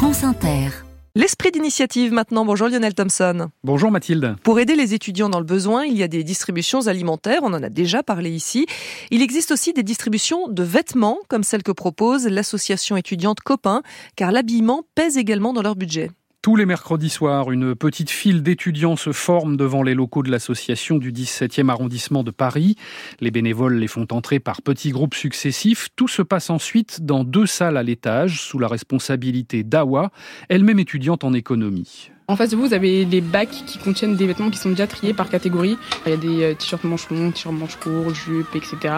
[0.00, 0.70] France Inter.
[1.14, 2.46] L'esprit d'initiative maintenant.
[2.46, 3.50] Bonjour Lionel Thompson.
[3.64, 4.34] Bonjour Mathilde.
[4.42, 7.62] Pour aider les étudiants dans le besoin, il y a des distributions alimentaires, on en
[7.62, 8.64] a déjà parlé ici.
[9.10, 13.82] Il existe aussi des distributions de vêtements, comme celle que propose l'association étudiante Copain,
[14.16, 16.10] car l'habillement pèse également dans leur budget.
[16.42, 20.96] Tous les mercredis soirs, une petite file d'étudiants se forme devant les locaux de l'association
[20.96, 22.76] du 17e arrondissement de Paris.
[23.20, 25.88] Les bénévoles les font entrer par petits groupes successifs.
[25.96, 30.12] Tout se passe ensuite dans deux salles à l'étage, sous la responsabilité d'Awa,
[30.48, 32.10] elle-même étudiante en économie.
[32.26, 34.86] En face de vous, vous avez les bacs qui contiennent des vêtements qui sont déjà
[34.86, 35.76] triés par catégorie.
[36.06, 38.94] Il y a des euh, t-shirts manches longs, t-shirts manches courts, jupes, etc.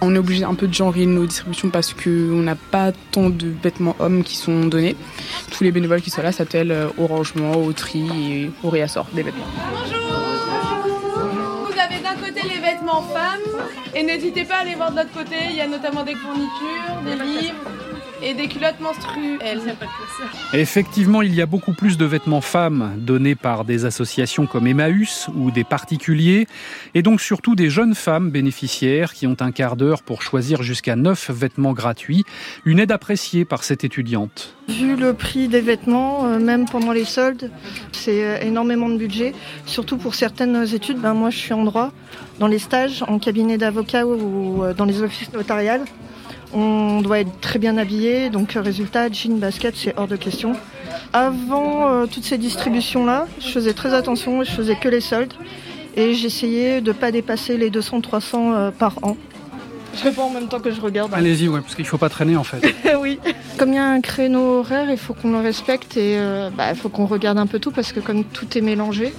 [0.00, 3.52] On est obligé un peu de genrer nos distributions parce qu'on n'a pas tant de
[3.62, 4.96] vêtements hommes qui sont donnés.
[5.50, 9.06] Tous les bénévoles qui sont là s'attellent euh, au rangement, au tri et au réassort
[9.12, 9.46] des vêtements.
[9.72, 10.06] Bonjour
[11.66, 13.62] Vous avez d'un côté les vêtements femmes
[13.94, 17.02] et n'hésitez pas à aller voir de l'autre côté, il y a notamment des fournitures,
[17.04, 17.54] des livres
[18.22, 19.60] et des culottes menstruelles.
[20.52, 25.28] Effectivement, il y a beaucoup plus de vêtements femmes donnés par des associations comme Emmaüs
[25.34, 26.46] ou des particuliers,
[26.94, 30.96] et donc surtout des jeunes femmes bénéficiaires qui ont un quart d'heure pour choisir jusqu'à
[30.96, 32.24] neuf vêtements gratuits,
[32.64, 34.54] une aide appréciée par cette étudiante.
[34.68, 37.50] Vu le prix des vêtements, euh, même pendant les soldes,
[37.92, 39.32] c'est euh, énormément de budget,
[39.64, 40.98] surtout pour certaines études.
[40.98, 41.92] Ben, moi, je suis en droit,
[42.40, 45.84] dans les stages, en cabinet d'avocat ou euh, dans les offices notariales.
[46.58, 50.54] On doit être très bien habillé, donc résultat, jean, basket, c'est hors de question.
[51.12, 55.34] Avant euh, toutes ces distributions-là, je faisais très attention, je faisais que les soldes
[55.96, 59.18] et j'essayais de ne pas dépasser les 200-300 euh, par an.
[59.94, 61.12] Je réponds en même temps que je regarde.
[61.12, 62.74] Allez-y, ouais, parce qu'il faut pas traîner en fait.
[63.00, 63.18] oui.
[63.58, 66.70] Comme il y a un créneau horaire, il faut qu'on le respecte et euh, bah,
[66.70, 69.12] il faut qu'on regarde un peu tout parce que comme tout est mélangé,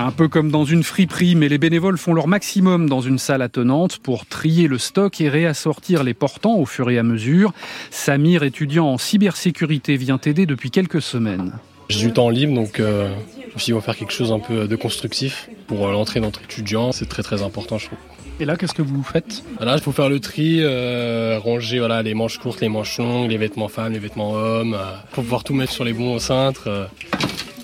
[0.00, 3.42] Un peu comme dans une friperie, mais les bénévoles font leur maximum dans une salle
[3.42, 7.52] attenante pour trier le stock et réassortir les portants au fur et à mesure.
[7.90, 11.52] Samir, étudiant en cybersécurité, vient aider depuis quelques semaines.
[11.88, 14.30] J'ai du temps libre, donc euh, je me suis dit, on va faire quelque chose
[14.30, 16.92] un peu de constructif pour euh, l'entrée d'entre étudiants.
[16.92, 17.98] C'est très très important, je trouve.
[18.38, 19.42] Et là, qu'est-ce que vous faites?
[19.58, 23.30] Là, il faut faire le tri, euh, ranger voilà, les manches courtes, les manches longues,
[23.30, 26.68] les vêtements femmes, les vêtements hommes, euh, pour pouvoir tout mettre sur les bons cintres.
[26.68, 26.84] euh.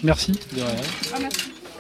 [0.03, 0.33] Merci.
[0.33, 1.29] De rien.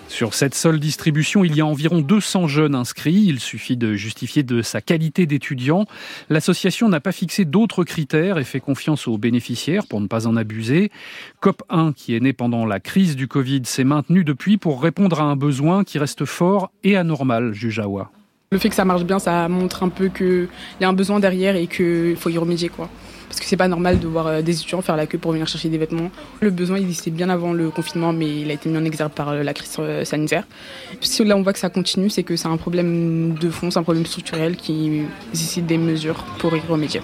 [0.08, 3.24] Sur cette seule distribution, il y a environ 200 jeunes inscrits.
[3.26, 5.86] Il suffit de justifier de sa qualité d'étudiant.
[6.30, 10.36] L'association n'a pas fixé d'autres critères et fait confiance aux bénéficiaires pour ne pas en
[10.36, 10.92] abuser.
[11.42, 15.24] COP1, qui est né pendant la crise du Covid, s'est maintenu depuis pour répondre à
[15.24, 18.10] un besoin qui reste fort et anormal, juge Awa.
[18.52, 20.48] Le fait que ça marche bien, ça montre un peu qu'il
[20.80, 22.68] y a un besoin derrière et qu'il faut y remédier.
[22.68, 22.88] quoi.
[23.34, 25.48] Parce que c'est pas normal de voir euh, des étudiants faire la queue pour venir
[25.48, 26.12] chercher des vêtements.
[26.40, 29.30] Le besoin existait bien avant le confinement, mais il a été mis en exergue par
[29.30, 30.46] euh, la crise euh, sanitaire.
[31.00, 33.80] Si là on voit que ça continue, c'est que c'est un problème de fond, c'est
[33.80, 35.02] un problème structurel qui
[35.32, 37.00] nécessite des mesures pour y remédier.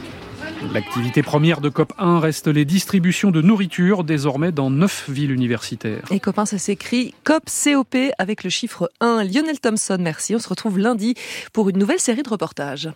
[0.72, 6.04] L'activité première de COP1 reste les distributions de nourriture, désormais dans neuf villes universitaires.
[6.12, 9.24] Et copains, ça s'écrit COP-COP avec le chiffre 1.
[9.24, 10.36] Lionel Thompson, merci.
[10.36, 11.16] On se retrouve lundi
[11.52, 12.88] pour une nouvelle série de reportages.